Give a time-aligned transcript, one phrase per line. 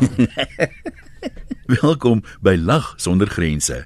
[1.80, 3.84] Welkom by Lag sonder grense.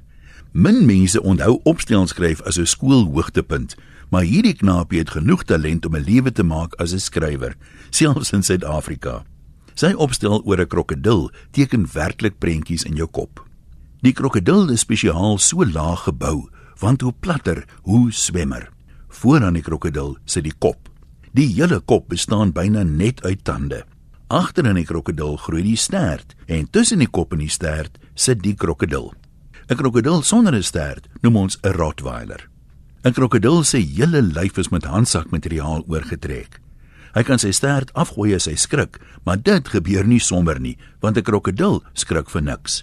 [0.52, 3.74] Min mense onthou opstel skryf as 'n skoolhoogtepunt,
[4.10, 7.56] maar hierdie knaapie het genoeg talent om 'n lewe te maak as 'n skrywer,
[7.90, 9.24] selfs in Suid-Afrika.
[9.74, 13.46] Sy opstel oor 'n krokodil teken werklik prentjies in jou kop.
[14.02, 18.70] Die krokodil is spesiaal so laag gebou, want hoe platter, hoe swemmer.
[19.08, 20.88] Vooraan die krokodil sit die kop.
[21.32, 23.84] Die hele kop bestaan byna net uit tande.
[24.32, 28.40] Agter in die krokodil groei die stert en tussen die kop en die stert sit
[28.40, 29.12] die krokodil.
[29.68, 32.48] 'n Krokodil sonder 'n stert noem ons 'n rottweiler.
[33.04, 36.60] 'n Krokodil se hele lyf is met handsakmateriaal oorgetrek.
[37.14, 41.18] Hy kan sy stert afgooi as hy skrik, maar dit gebeur nie sommer nie, want
[41.18, 42.82] 'n krokodil skrik vir niks.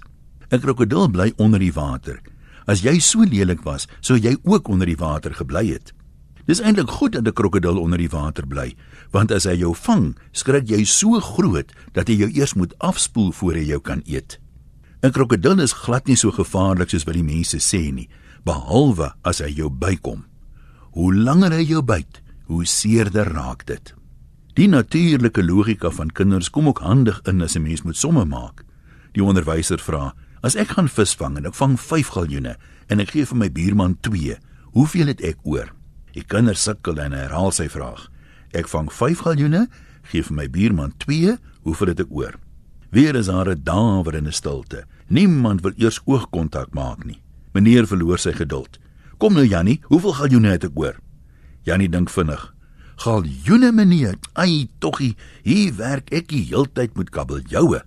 [0.52, 2.22] 'n Krokodil bly onder die water.
[2.68, 5.92] As jy so lelik was, sou jy ook onder die water gebly het.
[6.46, 8.76] Dis eintlik goed dat 'n krokodil onder die water bly,
[9.12, 13.32] want as hy jou vang, skrik jy so groot dat hy jou eers moet afspoel
[13.32, 14.40] voor hy jou kan eet.
[15.04, 18.10] 'n Krokodil is glad nie so gevaarlik soos wat die mense sê nie,
[18.46, 20.26] behalwe as hy jou bykom.
[20.92, 23.94] Hoe langer hy jou byt, hoe seerder raak dit.
[24.54, 28.64] Die natuurlike logika van kinders kom ook handig in as 'n mens moet somme maak.
[29.14, 33.26] Die onderwyser vra: "As ek gaan visvang en ek vang 5 galjoene en ek gee
[33.26, 34.38] vir my buurman 2,
[34.74, 35.81] hoeveel het ek oor?"
[36.16, 38.10] Die kinders sukkel en herhaal sy vraag.
[38.52, 39.68] Ek vang 5 galjoene,
[40.12, 42.36] gee vir my buurman 2, hoeveel het ek oor?
[42.92, 43.64] Weer is daar 'n
[44.28, 44.84] 'n stilte.
[45.08, 47.22] Niemand wil eers oogkontak maak nie.
[47.54, 48.80] Meneer verloor sy geduld.
[49.18, 50.96] Kom nou Jannie, hoeveel galjoene het ek oor?
[51.64, 52.54] Jannie dink vinnig.
[52.96, 57.82] Galjoene meneer, ai toggie, hier werk ek die heeltyd met kabeljoue.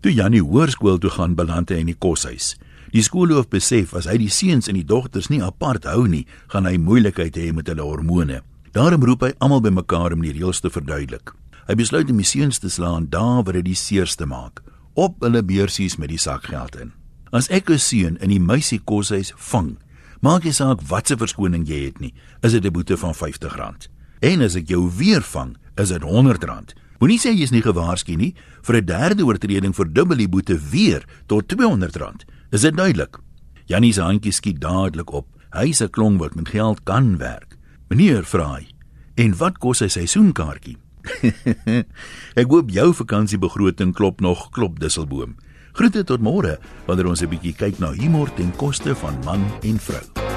[0.00, 2.56] Toe Jannie hoërskool toe gaan beland hy in die koshuis.
[2.92, 6.64] Die skoolhoof besef as hy die seuns en die dogters nie apart hou nie, gaan
[6.64, 8.40] hy moeilikheid hê met hulle hormone.
[8.72, 11.34] Daarom roep hy almal bymekaar om die reëls te verduidelik.
[11.68, 14.62] Hy besluit om die seuns te slaan daar waar dit die seerste maak,
[14.96, 16.92] op hulle beursies met die sakgeld in.
[17.32, 19.76] As ek 'n seun in die meisie koshuis vang,
[20.20, 23.88] maak jy saak watse verskoning jy het nie, is dit 'n boete van R50.
[24.20, 26.74] En as ek jou weer vang, is dit R100.
[26.98, 28.34] Moenie sê jy is nie gewaarsku nie,
[28.66, 32.24] vir 'n derde oortreding verdubbel die boete weer tot R200.
[32.50, 33.18] Is dit duidelik?
[33.66, 35.26] Jannie se handjie skiet dadelik op.
[35.52, 37.56] Hy se klong wat met geld kan werk.
[37.88, 38.66] Meneer vra hy:
[39.14, 40.76] "En wat kos hy seisoenkaartjie?"
[42.40, 45.36] Ek hoop jou vakansiebegroting klop nog, klop Dusselboom.
[45.72, 49.78] Groete tot môre wanneer ons 'n bietjie kyk na humor ten koste van man en
[49.78, 50.27] vrou.